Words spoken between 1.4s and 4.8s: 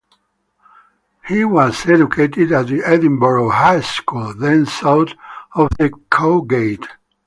was educated at the Edinburgh High School (then